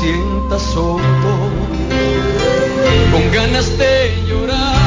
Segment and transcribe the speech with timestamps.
[0.00, 1.50] sientas solo,
[3.12, 4.78] con ganas de llorar.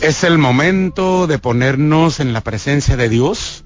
[0.00, 3.64] Es el momento de ponernos en la presencia de Dios,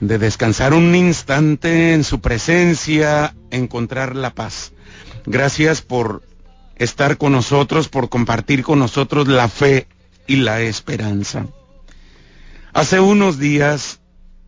[0.00, 4.72] de descansar un instante en su presencia, encontrar la paz.
[5.24, 6.22] Gracias por
[6.76, 9.86] estar con nosotros, por compartir con nosotros la fe
[10.26, 11.46] y la esperanza.
[12.72, 14.00] Hace unos días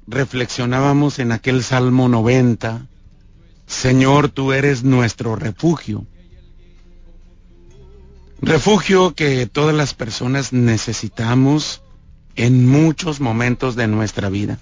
[0.07, 2.87] reflexionábamos en aquel Salmo 90,
[3.67, 6.07] Señor, tú eres nuestro refugio.
[8.41, 11.83] Refugio que todas las personas necesitamos
[12.37, 14.59] en muchos momentos de nuestra vida.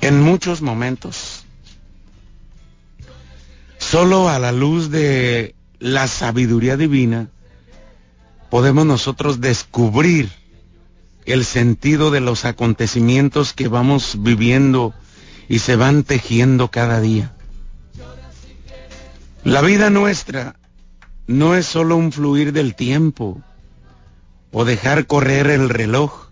[0.00, 1.44] En muchos momentos.
[3.78, 7.30] Solo a la luz de la sabiduría divina
[8.50, 10.30] podemos nosotros descubrir
[11.26, 14.94] el sentido de los acontecimientos que vamos viviendo
[15.48, 17.34] y se van tejiendo cada día.
[19.48, 20.56] La vida nuestra
[21.26, 23.42] no es solo un fluir del tiempo
[24.52, 26.28] o dejar correr el reloj,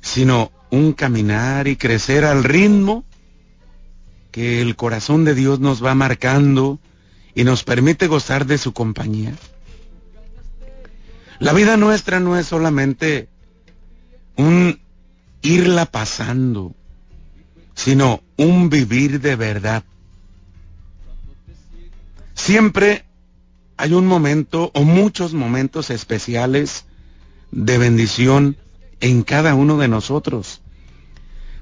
[0.00, 3.04] sino un caminar y crecer al ritmo
[4.32, 6.80] que el corazón de Dios nos va marcando
[7.32, 9.34] y nos permite gozar de su compañía.
[11.38, 13.28] La vida nuestra no es solamente
[14.34, 14.80] un
[15.42, 16.74] irla pasando,
[17.76, 19.84] sino un vivir de verdad.
[22.44, 23.04] Siempre
[23.76, 26.86] hay un momento o muchos momentos especiales
[27.52, 28.56] de bendición
[28.98, 30.60] en cada uno de nosotros.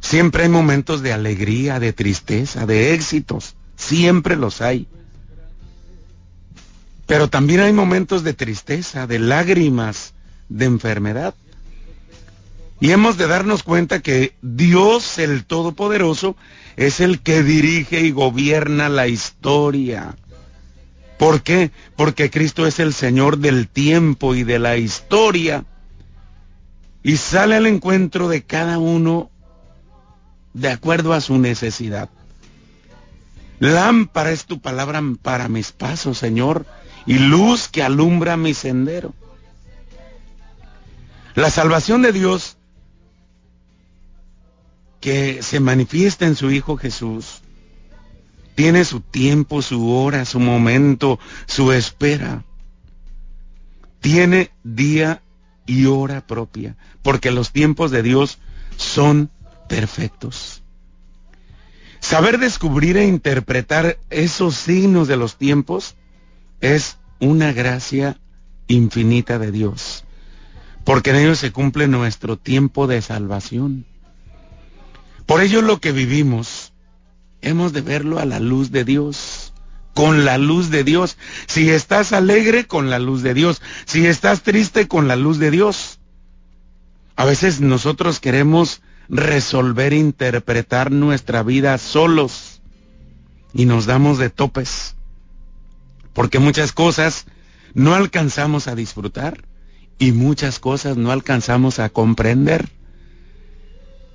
[0.01, 3.57] Siempre hay momentos de alegría, de tristeza, de éxitos.
[3.77, 4.89] Siempre los hay.
[7.07, 10.15] Pero también hay momentos de tristeza, de lágrimas,
[10.49, 11.35] de enfermedad.
[12.81, 16.37] Y hemos de darnos cuenta que Dios el Todopoderoso
[16.77, 20.17] es el que dirige y gobierna la historia.
[21.21, 21.71] ¿Por qué?
[21.97, 25.67] Porque Cristo es el Señor del tiempo y de la historia.
[27.03, 29.31] Y sale al encuentro de cada uno
[30.55, 32.09] de acuerdo a su necesidad.
[33.59, 36.65] Lámpara es tu palabra para mis pasos, Señor,
[37.05, 39.13] y luz que alumbra mi sendero.
[41.35, 42.57] La salvación de Dios
[45.01, 47.43] que se manifiesta en su Hijo Jesús
[48.61, 52.45] tiene su tiempo, su hora, su momento, su espera.
[54.01, 55.23] Tiene día
[55.65, 58.39] y hora propia, porque los tiempos de Dios
[58.77, 59.31] son
[59.67, 60.63] perfectos.
[62.01, 65.97] Saber descubrir e interpretar esos signos de los tiempos
[66.61, 68.21] es una gracia
[68.69, 70.05] infinita de Dios,
[70.85, 73.87] porque en ellos se cumple nuestro tiempo de salvación.
[75.25, 76.75] Por ello lo que vivimos
[77.43, 79.53] hemos de verlo a la luz de Dios,
[79.95, 81.17] con la luz de Dios.
[81.47, 83.61] Si estás alegre, con la luz de Dios.
[83.85, 85.99] Si estás triste, con la luz de Dios.
[87.17, 92.63] A veces nosotros queremos resolver, interpretar nuestra vida solos
[93.53, 94.95] y nos damos de topes,
[96.13, 97.27] porque muchas cosas
[97.75, 99.45] no alcanzamos a disfrutar
[99.99, 102.69] y muchas cosas no alcanzamos a comprender.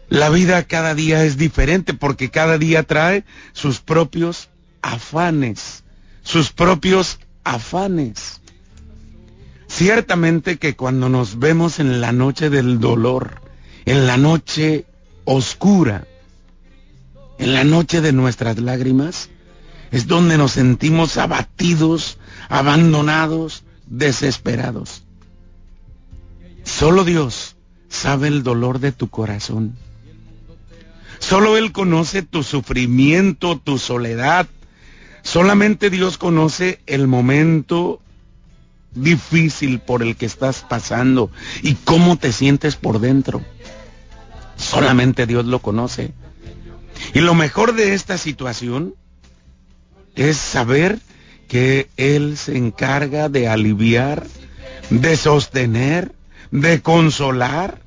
[0.09, 4.49] La vida cada día es diferente porque cada día trae sus propios
[4.81, 5.83] afanes,
[6.21, 8.41] sus propios afanes.
[9.67, 13.41] Ciertamente que cuando nos vemos en la noche del dolor,
[13.85, 14.85] en la noche
[15.25, 16.07] oscura,
[17.39, 19.29] en la noche de nuestras lágrimas,
[19.91, 25.03] es donde nos sentimos abatidos, abandonados, desesperados.
[26.63, 27.55] Solo Dios
[27.89, 29.75] sabe el dolor de tu corazón.
[31.27, 34.45] Solo Él conoce tu sufrimiento, tu soledad.
[35.23, 37.99] Solamente Dios conoce el momento
[38.93, 41.31] difícil por el que estás pasando
[41.63, 43.41] y cómo te sientes por dentro.
[44.55, 46.13] Solamente Dios lo conoce.
[47.15, 48.93] Y lo mejor de esta situación
[50.13, 50.99] es saber
[51.47, 54.27] que Él se encarga de aliviar,
[54.91, 56.13] de sostener,
[56.51, 57.81] de consolar,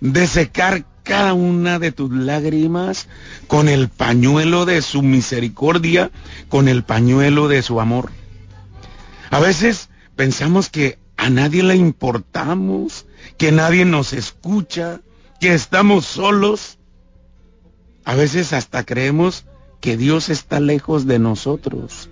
[0.00, 3.08] de secar cada una de tus lágrimas
[3.46, 6.10] con el pañuelo de su misericordia,
[6.48, 8.10] con el pañuelo de su amor.
[9.30, 13.06] A veces pensamos que a nadie le importamos,
[13.36, 15.00] que nadie nos escucha,
[15.40, 16.78] que estamos solos.
[18.04, 19.44] A veces hasta creemos
[19.80, 22.08] que Dios está lejos de nosotros.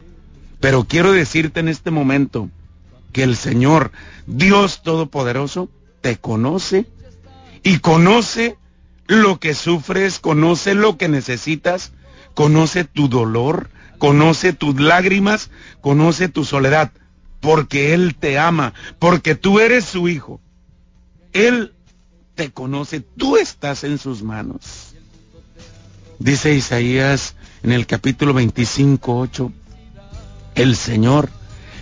[0.60, 2.50] Pero quiero decirte en este momento
[3.12, 3.90] que el Señor,
[4.26, 5.68] Dios Todopoderoso,
[6.02, 6.86] te conoce
[7.62, 8.58] y conoce
[9.16, 11.92] lo que sufres, conoce lo que necesitas,
[12.34, 15.50] conoce tu dolor, conoce tus lágrimas,
[15.80, 16.92] conoce tu soledad,
[17.40, 20.40] porque Él te ama, porque tú eres su hijo.
[21.32, 21.74] Él
[22.34, 24.94] te conoce, tú estás en sus manos.
[26.18, 29.52] Dice Isaías en el capítulo 25, 8,
[30.54, 31.30] el Señor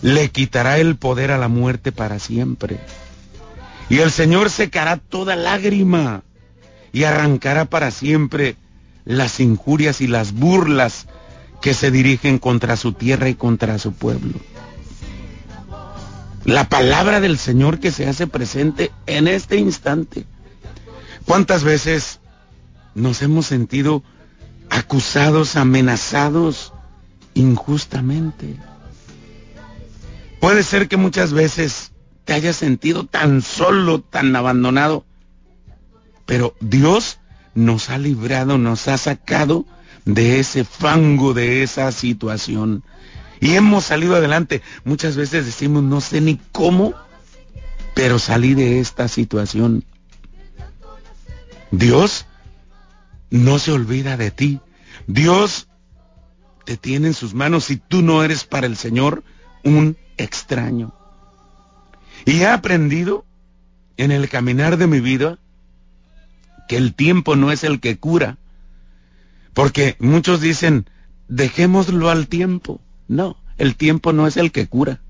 [0.03, 2.81] le quitará el poder a la muerte para siempre.
[3.88, 6.23] Y el Señor secará toda lágrima
[6.93, 8.57] y arrancará para siempre
[9.05, 11.07] las injurias y las burlas
[11.61, 14.39] que se dirigen contra su tierra y contra su pueblo.
[16.45, 20.25] La palabra del Señor que se hace presente en este instante.
[21.27, 22.21] ¿Cuántas veces
[22.95, 24.03] nos hemos sentido
[24.71, 26.73] acusados, amenazados
[27.35, 28.57] injustamente?
[30.41, 31.93] Puede ser que muchas veces
[32.25, 35.05] te hayas sentido tan solo, tan abandonado,
[36.31, 37.19] pero Dios
[37.56, 39.67] nos ha librado, nos ha sacado
[40.05, 42.85] de ese fango, de esa situación.
[43.41, 44.62] Y hemos salido adelante.
[44.85, 46.94] Muchas veces decimos, no sé ni cómo,
[47.97, 49.85] pero salí de esta situación.
[51.73, 52.27] Dios
[53.31, 54.61] no se olvida de ti.
[55.09, 55.67] Dios
[56.65, 59.25] te tiene en sus manos si tú no eres para el Señor
[59.65, 60.94] un extraño.
[62.25, 63.25] Y he aprendido
[63.97, 65.41] en el caminar de mi vida
[66.71, 68.39] que el tiempo no es el que cura.
[69.55, 70.89] Porque muchos dicen,
[71.27, 72.81] dejémoslo al tiempo.
[73.09, 75.01] No, el tiempo no es el que cura.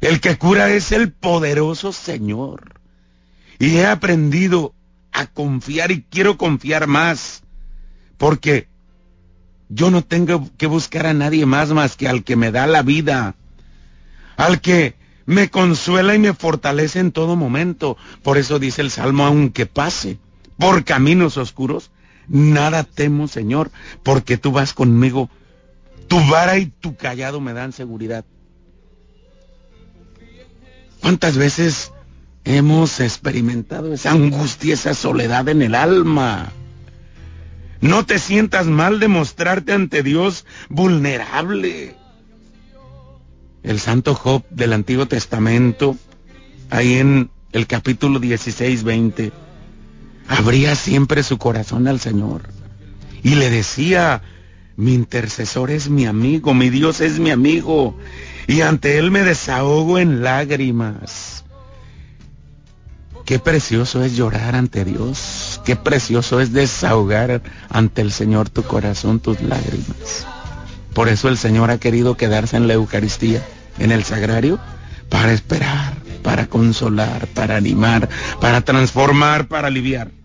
[0.00, 2.80] El que cura es el poderoso Señor.
[3.58, 4.72] Y he aprendido
[5.12, 7.42] a confiar y quiero confiar más.
[8.16, 8.66] Porque
[9.68, 12.80] yo no tengo que buscar a nadie más más que al que me da la
[12.80, 13.34] vida.
[14.38, 14.94] Al que
[15.26, 17.98] me consuela y me fortalece en todo momento.
[18.22, 20.18] Por eso dice el Salmo, aunque pase
[20.60, 21.90] por caminos oscuros,
[22.28, 23.70] nada temo, Señor,
[24.02, 25.30] porque tú vas conmigo.
[26.06, 28.24] Tu vara y tu callado me dan seguridad.
[31.00, 31.92] ¿Cuántas veces
[32.44, 36.52] hemos experimentado esa angustia, esa soledad en el alma?
[37.80, 41.96] No te sientas mal de mostrarte ante Dios vulnerable.
[43.62, 45.96] El santo Job del Antiguo Testamento,
[46.68, 49.32] ahí en el capítulo 16, 20,
[50.30, 52.42] abría siempre su corazón al Señor
[53.22, 54.22] y le decía,
[54.76, 57.98] mi intercesor es mi amigo, mi Dios es mi amigo,
[58.46, 61.44] y ante Él me desahogo en lágrimas.
[63.26, 69.20] Qué precioso es llorar ante Dios, qué precioso es desahogar ante el Señor tu corazón,
[69.20, 70.26] tus lágrimas.
[70.94, 73.42] Por eso el Señor ha querido quedarse en la Eucaristía,
[73.78, 74.58] en el sagrario,
[75.08, 78.08] para esperar, para consolar, para animar,
[78.40, 80.19] para transformar, para aliviar.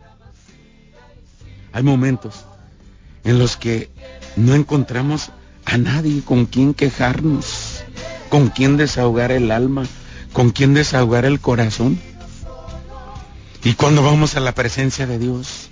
[1.76, 2.46] Hay momentos
[3.26, 3.90] en los que
[4.38, 5.32] no encontramos
[5.66, 7.84] a nadie con quien quejarnos,
[8.30, 9.84] con quien desahogar el alma,
[10.32, 12.00] con quien desahogar el corazón.
[13.66, 15.68] Y cuando vamos a la presencia de Dios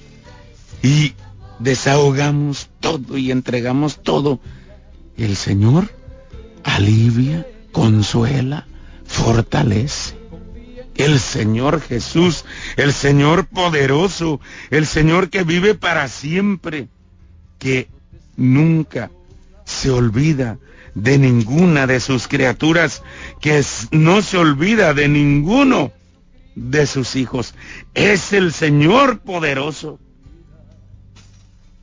[0.82, 1.14] y
[1.60, 4.42] desahogamos todo y entregamos todo,
[5.16, 5.90] el Señor
[6.66, 8.68] alivia, consuela,
[9.06, 10.18] fortalece
[10.96, 12.46] el Señor Jesús,
[12.78, 16.88] el Señor poderoso, el Señor que vive para siempre,
[17.60, 17.90] que
[18.36, 19.12] nunca
[19.66, 20.60] se olvida
[20.96, 23.02] de ninguna de sus criaturas,
[23.42, 25.92] que no se olvida de ninguno
[26.56, 27.56] de sus hijos.
[27.94, 30.00] Es el Señor poderoso.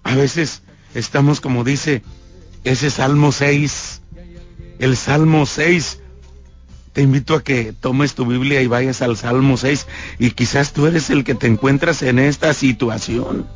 [0.03, 0.63] A veces
[0.95, 2.03] estamos como dice
[2.65, 4.03] ese Salmo 6,
[4.79, 6.00] el Salmo 6
[6.93, 9.87] te invito a que tomes tu Biblia y vayas al Salmo 6
[10.19, 13.47] y quizás tú eres el que te encuentras en esta situación.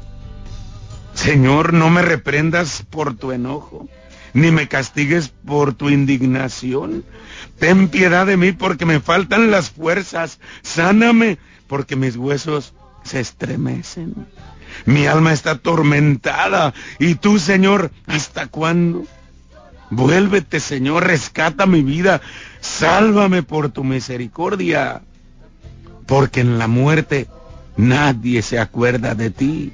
[1.14, 3.88] Señor, no me reprendas por tu enojo,
[4.34, 7.04] ni me castigues por tu indignación.
[7.58, 10.38] Ten piedad de mí porque me faltan las fuerzas.
[10.62, 12.74] Sáname porque mis huesos
[13.04, 14.26] se estremecen.
[14.86, 16.74] Mi alma está atormentada.
[16.98, 19.04] ¿Y tú, Señor, hasta cuándo?
[19.90, 22.20] Vuélvete, Señor, rescata mi vida,
[22.60, 25.02] sálvame por tu misericordia,
[26.06, 27.28] porque en la muerte
[27.76, 29.72] nadie se acuerda de ti.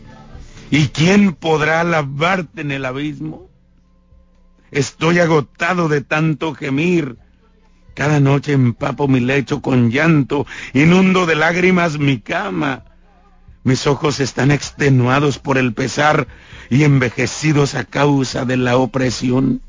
[0.70, 3.48] ¿Y quién podrá lavarte en el abismo?
[4.70, 7.16] Estoy agotado de tanto gemir.
[7.94, 12.84] Cada noche empapo mi lecho con llanto, inundo de lágrimas mi cama.
[13.64, 16.28] Mis ojos están extenuados por el pesar
[16.70, 19.60] y envejecidos a causa de la opresión.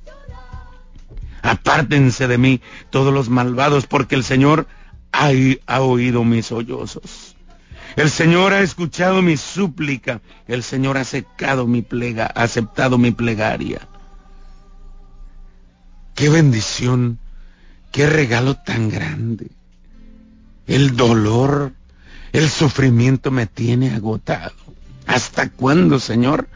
[1.41, 4.67] Apártense de mí todos los malvados, porque el Señor
[5.11, 7.35] ha, oído mis sollozos.
[7.95, 10.21] El Señor ha escuchado mi súplica.
[10.47, 13.87] El Señor ha secado mi plega, ha aceptado mi plegaria.
[16.15, 17.19] Qué bendición,
[17.91, 19.51] qué regalo tan grande.
[20.67, 21.73] El dolor,
[22.31, 24.53] el sufrimiento me tiene agotado.
[25.07, 26.47] ¿Hasta cuándo, Señor?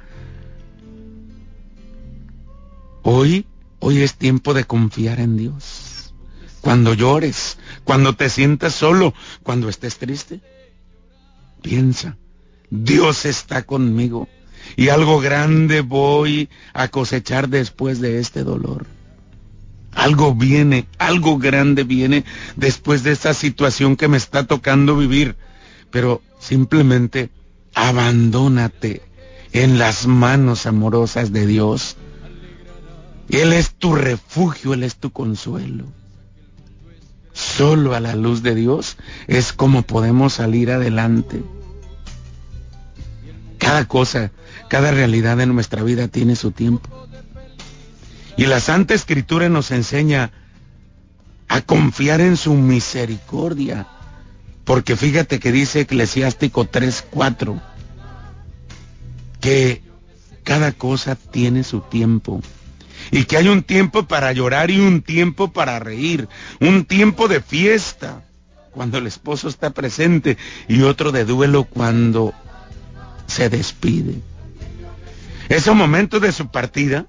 [3.02, 3.46] Hoy,
[3.80, 6.14] hoy es tiempo de confiar en Dios.
[6.62, 9.14] Cuando llores, cuando te sientas solo,
[9.44, 10.42] cuando estés triste,
[11.62, 12.18] piensa,
[12.70, 14.28] Dios está conmigo
[14.76, 18.86] y algo grande voy a cosechar después de este dolor.
[19.94, 25.36] Algo viene, algo grande viene después de esta situación que me está tocando vivir.
[25.90, 27.30] Pero simplemente
[27.74, 29.02] abandónate
[29.54, 31.96] en las manos amorosas de Dios.
[33.30, 35.86] Él es tu refugio, Él es tu consuelo.
[37.34, 41.44] Solo a la luz de Dios es como podemos salir adelante.
[43.58, 44.32] Cada cosa,
[44.70, 47.08] cada realidad de nuestra vida tiene su tiempo.
[48.38, 50.32] Y la Santa Escritura nos enseña
[51.48, 53.88] a confiar en su misericordia.
[54.64, 57.62] Porque fíjate que dice Eclesiástico 3:4
[59.40, 59.84] que
[60.44, 62.42] cada cosa tiene su tiempo.
[63.12, 66.28] Y que hay un tiempo para llorar y un tiempo para reír.
[66.60, 68.24] Un tiempo de fiesta
[68.72, 72.34] cuando el esposo está presente y otro de duelo cuando
[73.28, 74.16] se despide.
[75.50, 77.08] Ese momento de su partida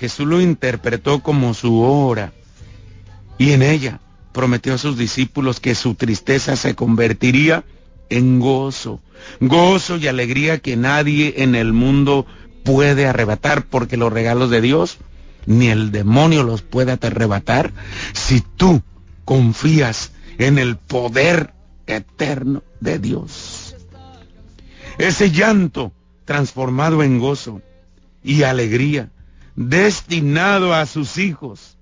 [0.00, 2.32] Jesús lo interpretó como su hora
[3.36, 4.00] y en ella
[4.32, 7.64] prometió a sus discípulos que su tristeza se convertiría
[8.08, 9.00] en gozo,
[9.40, 12.24] gozo y alegría que nadie en el mundo
[12.64, 14.96] puede arrebatar porque los regalos de Dios
[15.46, 17.72] ni el demonio los puede arrebatar
[18.12, 18.82] si tú
[19.24, 21.52] confías en el poder
[21.86, 23.74] eterno de Dios.
[24.98, 25.92] Ese llanto
[26.24, 27.62] transformado en gozo
[28.22, 29.10] y alegría
[29.56, 31.76] destinado a sus hijos.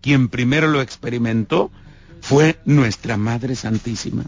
[0.00, 1.70] Quien primero lo experimentó
[2.20, 4.24] fue nuestra Madre Santísima.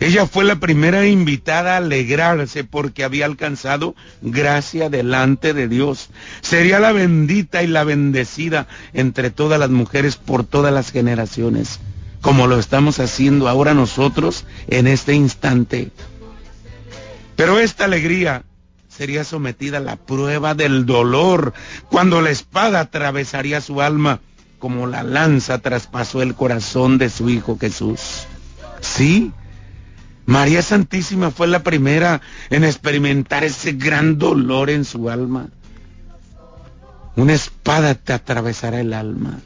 [0.00, 6.08] Ella fue la primera invitada a alegrarse porque había alcanzado gracia delante de Dios.
[6.40, 11.80] Sería la bendita y la bendecida entre todas las mujeres por todas las generaciones,
[12.22, 15.90] como lo estamos haciendo ahora nosotros en este instante.
[17.36, 18.44] Pero esta alegría
[18.88, 21.52] sería sometida a la prueba del dolor,
[21.90, 24.20] cuando la espada atravesaría su alma,
[24.58, 28.26] como la lanza traspasó el corazón de su Hijo Jesús.
[28.80, 29.32] Sí,
[30.26, 35.48] María Santísima fue la primera en experimentar ese gran dolor en su alma.
[37.16, 39.40] Una espada te atravesará el alma.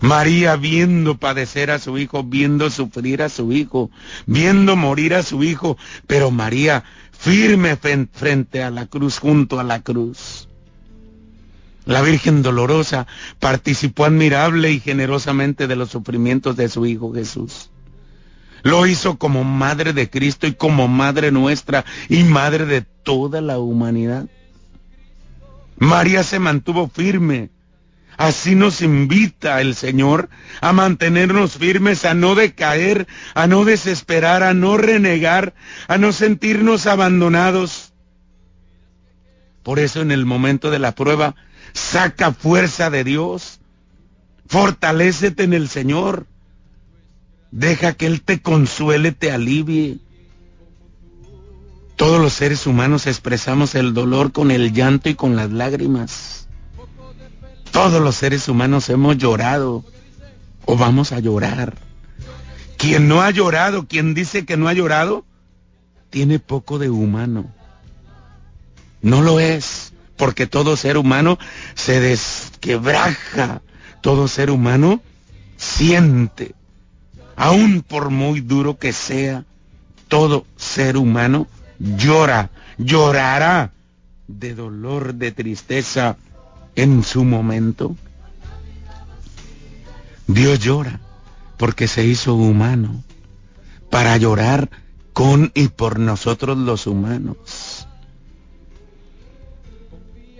[0.00, 3.90] María viendo padecer a su hijo, viendo sufrir a su hijo,
[4.26, 9.80] viendo morir a su hijo, pero María firme frente a la cruz, junto a la
[9.80, 10.48] cruz.
[11.86, 13.06] La Virgen Dolorosa
[13.38, 17.70] participó admirable y generosamente de los sufrimientos de su Hijo Jesús.
[18.64, 23.60] Lo hizo como Madre de Cristo y como Madre nuestra y Madre de toda la
[23.60, 24.26] humanidad.
[25.78, 27.50] María se mantuvo firme
[28.16, 30.28] Así nos invita el Señor
[30.60, 35.54] a mantenernos firmes, a no decaer, a no desesperar, a no renegar,
[35.88, 37.92] a no sentirnos abandonados.
[39.62, 41.34] Por eso en el momento de la prueba,
[41.72, 43.60] saca fuerza de Dios,
[44.46, 46.26] fortalécete en el Señor,
[47.54, 49.98] deja que Él te consuele, te alivie.
[51.94, 56.48] Todos los seres humanos expresamos el dolor con el llanto y con las lágrimas.
[57.70, 59.84] Todos los seres humanos hemos llorado
[60.64, 61.76] o vamos a llorar.
[62.76, 65.24] Quien no ha llorado, quien dice que no ha llorado,
[66.10, 67.52] tiene poco de humano.
[69.00, 71.38] No lo es, porque todo ser humano
[71.74, 73.62] se desquebraja.
[74.00, 75.00] Todo ser humano
[75.56, 76.54] siente,
[77.36, 79.44] aun por muy duro que sea,
[80.08, 81.46] todo ser humano
[81.78, 83.72] llora, llorará
[84.26, 86.16] de dolor, de tristeza,
[86.76, 87.96] en su momento.
[90.26, 91.00] Dios llora
[91.56, 93.02] porque se hizo humano
[93.90, 94.70] para llorar
[95.12, 97.86] con y por nosotros los humanos.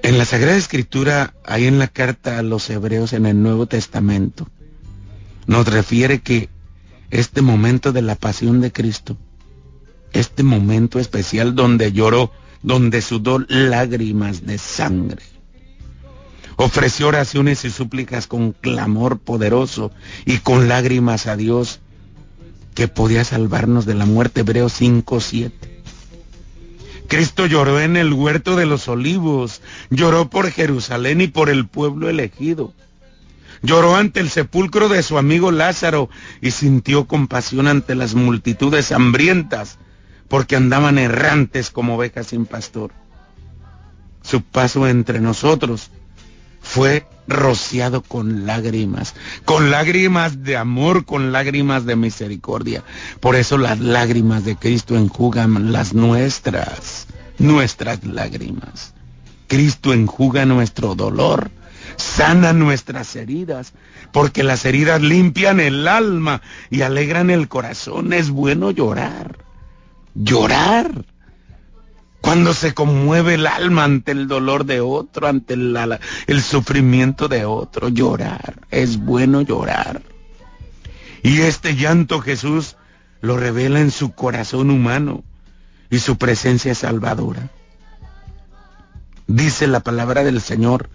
[0.02, 4.48] En la Sagrada Escritura, ahí en la carta a los hebreos en el Nuevo Testamento,
[5.46, 6.50] nos refiere que
[7.14, 9.16] este momento de la pasión de Cristo,
[10.12, 15.23] este momento especial donde lloró, donde sudó lágrimas de sangre,
[16.56, 19.92] ofreció oraciones y súplicas con clamor poderoso
[20.26, 21.80] y con lágrimas a Dios.
[22.75, 25.83] que podía salvarnos de la muerte, Hebreos 5, 7.
[27.06, 32.11] Cristo lloró en el huerto de los olivos, lloró por Jerusalén y por el pueblo
[32.11, 32.73] elegido.
[33.64, 36.11] Lloró ante el sepulcro de su amigo Lázaro
[36.42, 39.78] y sintió compasión ante las multitudes hambrientas
[40.28, 42.92] porque andaban errantes como ovejas sin pastor.
[44.21, 45.90] Su paso entre nosotros
[46.61, 49.14] fue rociado con lágrimas,
[49.47, 52.85] con lágrimas de amor, con lágrimas de misericordia.
[53.18, 57.06] Por eso las lágrimas de Cristo enjugan las nuestras,
[57.38, 58.92] nuestras lágrimas.
[59.47, 61.50] Cristo enjuga nuestro dolor,
[61.96, 63.72] sana nuestras heridas,
[64.12, 68.12] porque las heridas limpian el alma y alegran el corazón.
[68.12, 69.38] Es bueno llorar,
[70.14, 71.04] llorar
[72.20, 75.76] cuando se conmueve el alma ante el dolor de otro, ante el,
[76.26, 78.62] el, sufrimiento de otro, llorar.
[78.70, 80.00] Es bueno llorar.
[81.22, 82.76] Y este llanto Jesús
[83.20, 85.22] lo revela en su corazón humano
[85.90, 87.50] y su presencia salvadora.
[89.26, 90.88] Dice la palabra del Señor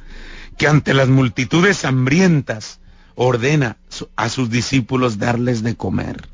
[0.59, 2.81] que ante las multitudes hambrientas
[3.15, 3.77] ordena
[4.17, 6.27] a sus discípulos darles de comer.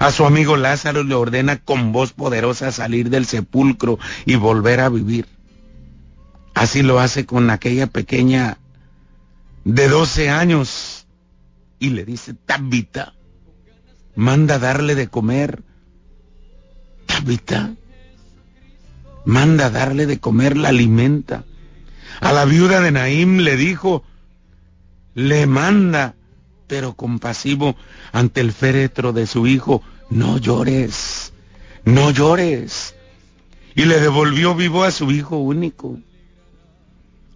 [0.00, 4.88] A su amigo Lázaro le ordena con voz poderosa salir del sepulcro y volver a
[4.88, 5.26] vivir.
[6.54, 8.58] Así lo hace con aquella pequeña
[9.64, 11.06] de 12 años
[11.78, 13.14] y le dice, Tabita,
[14.16, 15.62] manda darle de comer.
[17.06, 17.74] Tabita,
[19.24, 21.44] manda darle de comer, la alimenta.
[22.20, 24.04] A la viuda de Naim le dijo,
[25.14, 26.14] le manda
[26.68, 27.76] pero compasivo
[28.12, 31.32] ante el féretro de su hijo, no llores,
[31.84, 32.94] no llores.
[33.74, 35.98] Y le devolvió vivo a su hijo único.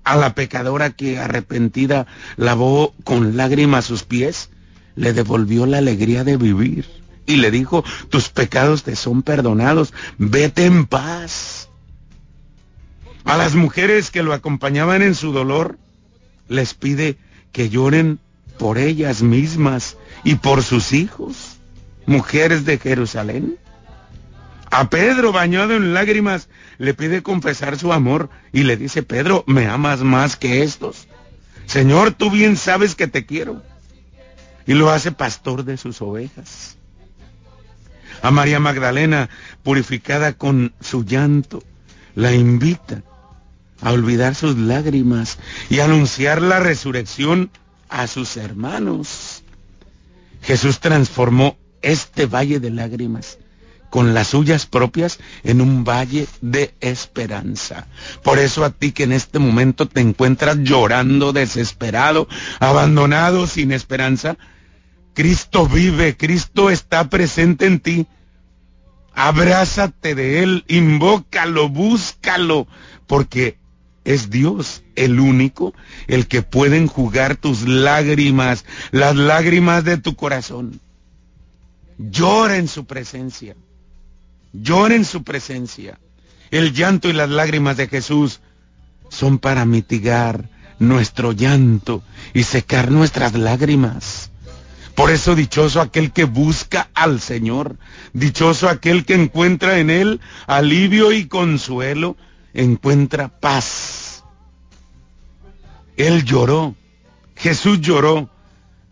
[0.04, 4.50] A la pecadora que arrepentida lavó con lágrimas sus pies,
[4.94, 6.86] le devolvió la alegría de vivir.
[7.26, 11.68] Y le dijo, tus pecados te son perdonados, vete en paz.
[13.24, 15.78] A las mujeres que lo acompañaban en su dolor,
[16.48, 17.16] les pide
[17.52, 18.18] que lloren
[18.58, 21.58] por ellas mismas y por sus hijos,
[22.06, 23.56] mujeres de Jerusalén.
[24.70, 29.66] A Pedro, bañado en lágrimas, le pide confesar su amor y le dice, Pedro, ¿me
[29.66, 31.06] amas más que estos?
[31.66, 33.62] Señor, tú bien sabes que te quiero.
[34.66, 36.76] Y lo hace pastor de sus ovejas.
[38.22, 39.28] A María Magdalena,
[39.62, 41.62] purificada con su llanto,
[42.14, 43.02] la invita
[43.82, 47.50] a olvidar sus lágrimas y anunciar la resurrección
[47.88, 49.42] a sus hermanos.
[50.42, 53.38] Jesús transformó este valle de lágrimas
[53.90, 57.86] con las suyas propias en un valle de esperanza.
[58.22, 62.26] Por eso a ti que en este momento te encuentras llorando, desesperado,
[62.58, 64.38] abandonado, sin esperanza,
[65.12, 68.06] Cristo vive, Cristo está presente en ti.
[69.12, 72.66] Abrázate de Él, invócalo, búscalo,
[73.06, 73.58] porque
[74.04, 75.74] es Dios el único,
[76.06, 80.80] el que puede enjugar tus lágrimas, las lágrimas de tu corazón.
[81.98, 83.54] Llora en su presencia.
[84.52, 85.98] Llora en su presencia.
[86.50, 88.40] El llanto y las lágrimas de Jesús
[89.08, 92.02] son para mitigar nuestro llanto
[92.34, 94.30] y secar nuestras lágrimas.
[94.94, 97.76] Por eso dichoso aquel que busca al Señor,
[98.12, 102.16] dichoso aquel que encuentra en Él alivio y consuelo,
[102.54, 104.24] encuentra paz.
[105.96, 106.74] Él lloró,
[107.36, 108.30] Jesús lloró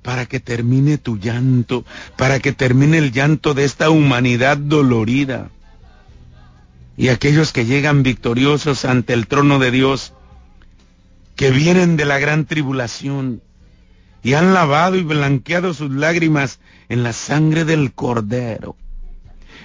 [0.03, 1.85] para que termine tu llanto,
[2.17, 5.51] para que termine el llanto de esta humanidad dolorida.
[6.97, 10.13] Y aquellos que llegan victoriosos ante el trono de Dios,
[11.37, 13.43] que vienen de la gran tribulación
[14.23, 18.77] y han lavado y blanqueado sus lágrimas en la sangre del Cordero.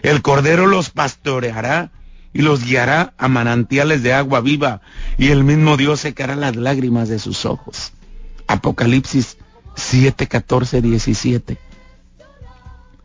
[0.01, 1.91] El Cordero los pastoreará
[2.35, 4.81] y los guiará a manantiales de agua viva,
[5.17, 7.93] y el mismo Dios secará las lágrimas de sus ojos.
[8.45, 9.37] Apocalipsis
[9.75, 11.57] 7, 14, 17.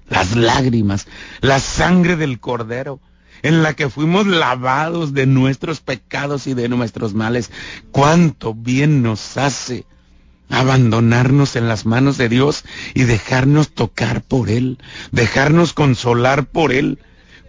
[0.08, 1.06] Las lágrimas,
[1.42, 2.98] la sangre del cordero,
[3.42, 7.52] en la que fuimos lavados de nuestros pecados y de nuestros males.
[7.92, 9.86] Cuánto bien nos hace
[10.48, 12.64] abandonarnos en las manos de Dios
[12.94, 14.78] y dejarnos tocar por Él,
[15.12, 16.98] dejarnos consolar por Él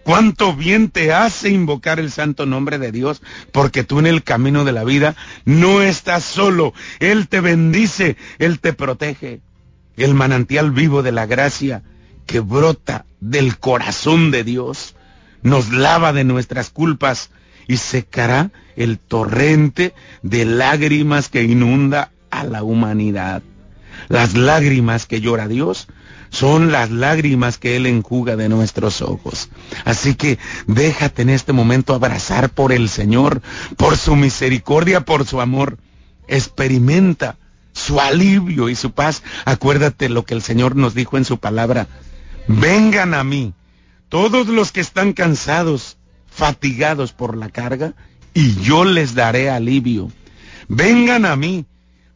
[0.03, 4.65] Cuánto bien te hace invocar el santo nombre de Dios, porque tú en el camino
[4.65, 6.73] de la vida no estás solo.
[6.99, 9.41] Él te bendice, Él te protege.
[9.97, 11.83] El manantial vivo de la gracia
[12.25, 14.95] que brota del corazón de Dios
[15.43, 17.29] nos lava de nuestras culpas
[17.67, 23.43] y secará el torrente de lágrimas que inunda a la humanidad.
[24.07, 25.87] Las lágrimas que llora Dios
[26.31, 29.49] son las lágrimas que Él enjuga de nuestros ojos.
[29.83, 33.41] Así que déjate en este momento abrazar por el Señor,
[33.77, 35.77] por su misericordia, por su amor.
[36.27, 37.37] Experimenta
[37.73, 39.23] su alivio y su paz.
[39.43, 41.87] Acuérdate lo que el Señor nos dijo en su palabra.
[42.47, 43.53] Vengan a mí
[44.07, 45.97] todos los que están cansados,
[46.29, 47.93] fatigados por la carga,
[48.33, 50.09] y yo les daré alivio.
[50.69, 51.65] Vengan a mí.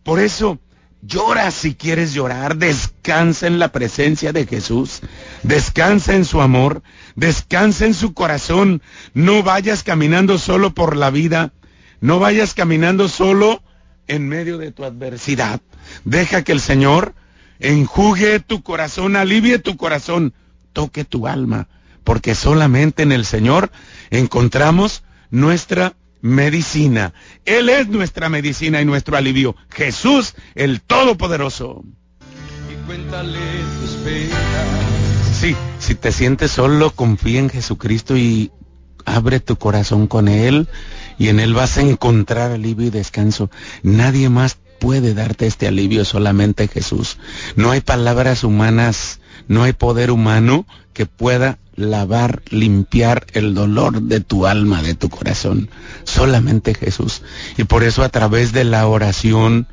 [0.03, 0.59] Por eso,
[1.05, 5.01] llora si quieres llorar, descansa en la presencia de Jesús,
[5.43, 6.81] descansa en su amor,
[7.15, 8.81] descansa en su corazón.
[9.13, 11.53] No vayas caminando solo por la vida,
[12.01, 13.61] no vayas caminando solo
[14.07, 15.61] en medio de tu adversidad.
[16.03, 17.13] Deja que el Señor
[17.59, 20.33] enjugue tu corazón, alivie tu corazón,
[20.73, 21.67] toque tu alma,
[22.03, 23.71] porque solamente en el Señor
[24.09, 25.93] encontramos nuestra
[26.25, 27.13] medicina.
[27.45, 29.55] Él es nuestra medicina y nuestro alivio.
[29.69, 31.83] Jesús, el Todopoderoso.
[32.71, 33.39] Y cuéntale
[33.79, 38.51] tus Sí, si te sientes solo, confía en Jesucristo y
[39.05, 40.67] abre tu corazón con Él
[41.19, 43.51] y en Él vas a encontrar alivio y descanso.
[43.83, 47.19] Nadie más puede darte este alivio, solamente Jesús.
[47.55, 54.19] No hay palabras humanas, no hay poder humano que pueda lavar, limpiar el dolor de
[54.19, 55.69] tu alma, de tu corazón.
[56.03, 57.21] Solamente Jesús.
[57.57, 59.67] Y por eso a través de la oración,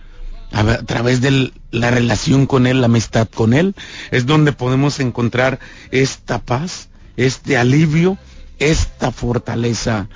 [0.53, 3.75] a través de la relación con Él, la amistad con Él,
[4.11, 5.61] es donde podemos encontrar
[5.91, 8.19] esta paz, este alivio
[8.62, 10.09] esta fortaleza.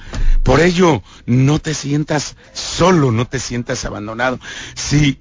[0.45, 4.39] Por ello, no te sientas solo, no te sientas abandonado.
[4.75, 5.19] Si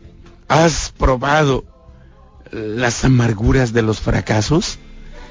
[0.48, 1.66] has probado
[2.52, 4.78] las amarguras de los fracasos,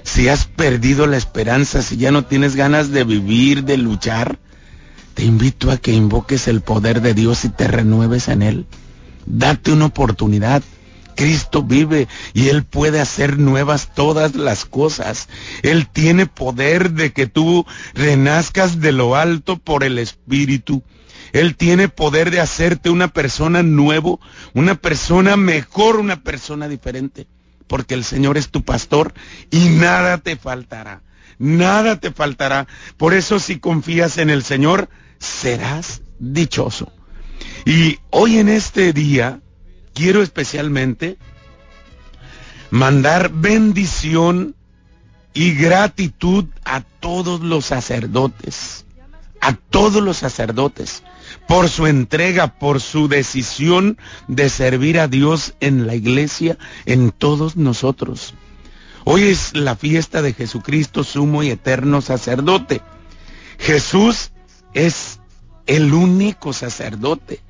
[0.05, 4.39] si has perdido la esperanza, si ya no tienes ganas de vivir, de luchar,
[5.15, 8.67] te invito a que invoques el poder de Dios y te renueves en Él.
[9.27, 10.63] Date una oportunidad.
[11.17, 15.29] Cristo vive y Él puede hacer nuevas todas las cosas.
[15.63, 17.65] Él tiene poder de que tú
[17.95, 20.83] renazcas de lo alto por el Espíritu.
[21.33, 24.21] Él tiene poder de hacerte una persona nuevo,
[24.53, 27.27] una persona mejor, una persona diferente.
[27.67, 29.15] Porque el Señor es tu pastor
[29.51, 31.03] y nada te faltará.
[31.39, 32.67] Nada te faltará.
[32.97, 36.93] Por eso si confías en el Señor, serás dichoso.
[37.65, 39.41] Y hoy en este día,
[39.95, 41.19] quiero especialmente
[42.71, 44.55] mandar bendición
[45.33, 48.85] y gratitud a todos los sacerdotes,
[49.41, 51.03] a todos los sacerdotes,
[51.49, 57.57] por su entrega, por su decisión de servir a Dios en la iglesia, en todos
[57.57, 58.35] nosotros.
[59.05, 62.81] Hoy es la fiesta de Jesucristo, sumo y eterno sacerdote.
[63.59, 64.33] Jesús
[64.73, 65.21] es
[65.67, 67.41] el único sacerdote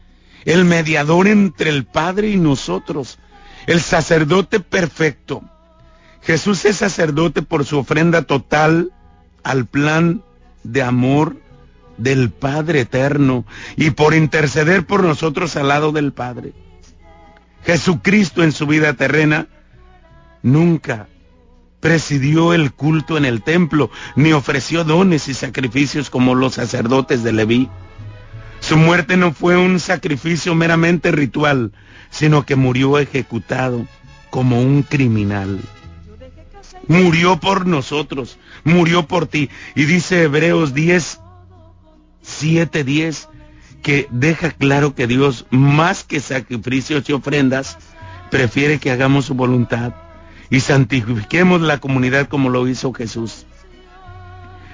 [0.44, 3.18] el mediador entre el Padre y nosotros,
[3.66, 5.42] el sacerdote perfecto.
[6.22, 8.92] Jesús es sacerdote por su ofrenda total
[9.42, 10.22] al plan
[10.62, 11.36] de amor
[11.96, 13.44] del Padre eterno
[13.76, 16.52] y por interceder por nosotros al lado del Padre.
[17.64, 19.48] Jesucristo en su vida terrena
[20.42, 21.08] nunca
[21.80, 27.32] presidió el culto en el templo, ni ofreció dones y sacrificios como los sacerdotes de
[27.32, 27.68] Leví.
[28.60, 31.72] Su muerte no fue un sacrificio meramente ritual,
[32.10, 33.86] sino que murió ejecutado
[34.30, 35.60] como un criminal.
[36.88, 39.50] Murió por nosotros, murió por ti.
[39.74, 41.20] Y dice Hebreos 10,
[42.24, 43.28] 7, 10,
[43.82, 47.76] que deja claro que Dios, más que sacrificios y ofrendas,
[48.30, 49.92] prefiere que hagamos su voluntad
[50.48, 53.44] y santifiquemos la comunidad como lo hizo Jesús.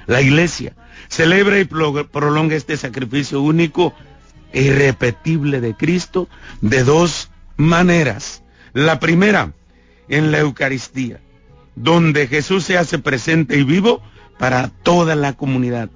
[0.07, 0.75] La iglesia
[1.09, 3.95] celebra y prolonga este sacrificio único
[4.53, 6.29] e irrepetible de Cristo
[6.61, 8.43] de dos maneras.
[8.73, 9.53] La primera,
[10.09, 11.21] en la Eucaristía,
[11.75, 14.03] donde Jesús se hace presente y vivo
[14.39, 15.91] para toda la comunidad.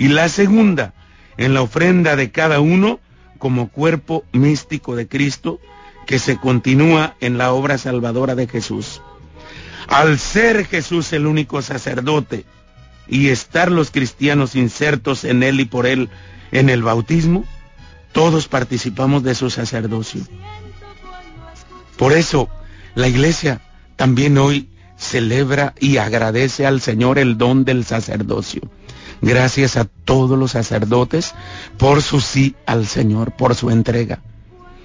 [0.00, 0.94] Y la segunda,
[1.36, 3.00] en la ofrenda de cada uno
[3.36, 5.60] como cuerpo místico de Cristo
[6.06, 9.02] que se continúa en la obra salvadora de Jesús.
[9.88, 12.46] Al ser Jesús el único sacerdote,
[13.08, 16.08] y estar los cristianos insertos en él y por él
[16.50, 17.44] en el bautismo,
[18.12, 20.22] todos participamos de su sacerdocio.
[21.98, 22.48] Por eso,
[22.94, 23.60] la iglesia
[23.96, 28.62] también hoy celebra y agradece al Señor el don del sacerdocio.
[29.22, 31.34] Gracias a todos los sacerdotes
[31.76, 34.20] por su sí al Señor, por su entrega.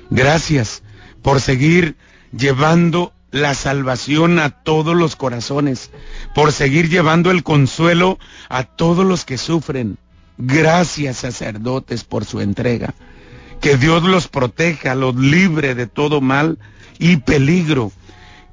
[0.10, 0.84] Gracias
[1.21, 1.95] por seguir
[2.36, 5.91] llevando la salvación a todos los corazones,
[6.34, 8.19] por seguir llevando el consuelo
[8.50, 9.98] a todos los que sufren.
[10.38, 12.93] Gracias sacerdotes por su entrega.
[13.62, 16.60] Que Dios los proteja, los libre de todo mal
[17.00, 17.91] y peligro.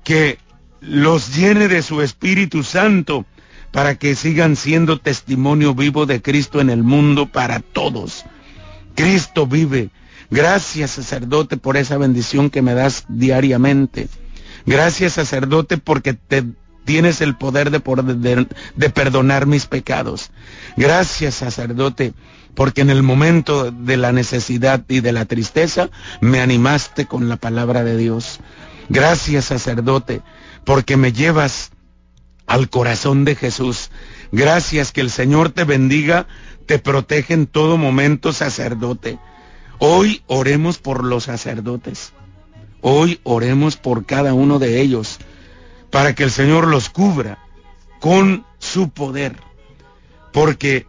[0.05, 0.39] Que
[0.81, 3.25] los llene de su Espíritu Santo
[3.73, 8.25] para que sigan siendo testimonio vivo de Cristo en el mundo para todos.
[8.95, 9.91] Cristo vive.
[10.31, 14.09] Gracias sacerdote por esa bendición que me das diariamente.
[14.67, 16.45] Gracias sacerdote porque te
[16.85, 20.31] tienes el poder de, de, perdonar mis pecados.
[20.77, 22.13] Gracias sacerdote
[22.55, 27.37] porque en el momento de la necesidad y de la tristeza me animaste con la
[27.37, 28.41] palabra de Dios.
[28.89, 30.23] Gracias sacerdote
[30.65, 31.72] porque me llevas
[32.47, 33.91] al corazón de Jesús.
[34.31, 36.27] Gracias, que el Señor te bendiga,
[36.67, 39.19] te protege en todo momento, sacerdote.
[39.79, 42.13] Hoy oremos por los sacerdotes.
[42.81, 45.19] Hoy oremos por cada uno de ellos,
[45.91, 47.39] para que el Señor los cubra
[48.01, 49.37] con su poder.
[50.33, 50.87] Porque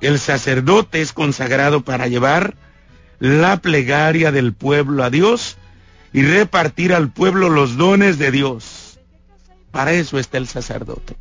[0.00, 2.56] el sacerdote es consagrado para llevar
[3.18, 5.56] la plegaria del pueblo a Dios
[6.12, 8.83] y repartir al pueblo los dones de Dios.
[9.74, 11.16] Para eso está el sacerdote.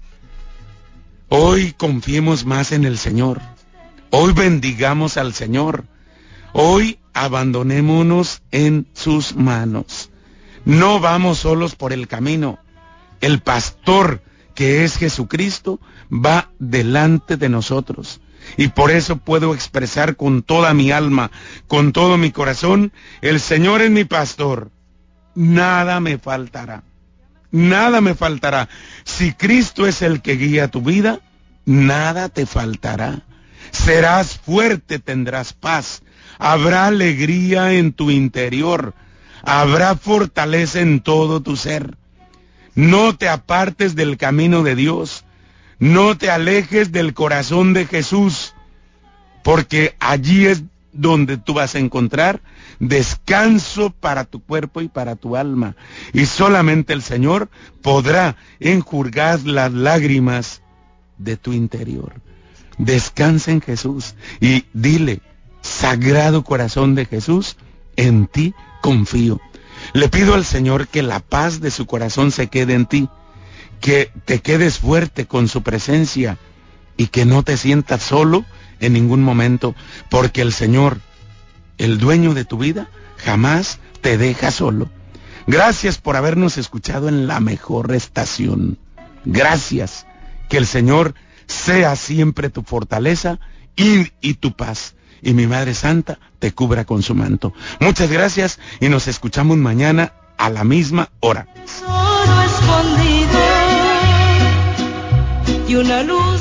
[1.27, 3.41] Hoy confiemos más en el Señor.
[4.11, 5.85] Hoy bendigamos al Señor.
[6.51, 10.11] Hoy abandonémonos en sus manos.
[10.65, 12.59] No vamos solos por el camino.
[13.21, 14.21] El pastor
[14.53, 15.79] que es Jesucristo
[16.11, 18.21] va delante de nosotros.
[18.55, 21.31] Y por eso puedo expresar con toda mi alma,
[21.67, 24.69] con todo mi corazón, el Señor es mi pastor.
[25.33, 26.83] Nada me faltará
[27.53, 28.67] nada me faltará.
[29.05, 31.21] Si Cristo es el que guía tu vida,
[31.65, 33.21] nada te faltará.
[33.71, 36.03] Serás fuerte, tendrás paz.
[36.39, 38.93] Habrá alegría en tu interior.
[39.43, 41.95] Habrá fortaleza en todo tu ser.
[42.75, 45.23] No te apartes del camino de Dios.
[45.79, 48.55] No te alejes del corazón de Jesús.
[49.43, 52.41] Porque allí es donde tú vas a encontrar
[52.87, 55.75] descanso para tu cuerpo y para tu alma.
[56.11, 57.49] Y solamente el Señor
[57.81, 60.61] podrá enjurgar las lágrimas
[61.17, 62.13] de tu interior.
[62.77, 65.21] Descansa en Jesús y dile,
[65.61, 67.55] Sagrado Corazón de Jesús,
[67.95, 69.39] en ti confío.
[69.93, 73.09] Le pido al Señor que la paz de su corazón se quede en ti,
[73.79, 76.37] que te quedes fuerte con su presencia
[76.97, 78.45] y que no te sientas solo
[78.79, 79.75] en ningún momento,
[80.09, 80.99] porque el Señor
[81.77, 84.89] el dueño de tu vida, jamás te deja solo.
[85.47, 88.77] Gracias por habernos escuchado en la mejor estación.
[89.25, 90.05] Gracias.
[90.49, 91.15] Que el Señor
[91.47, 93.39] sea siempre tu fortaleza
[93.75, 94.95] y, y, tu paz.
[95.21, 97.53] Y mi Madre Santa te cubra con su manto.
[97.79, 101.47] Muchas gracias y nos escuchamos mañana a la misma hora.
[105.75, 106.32] una luz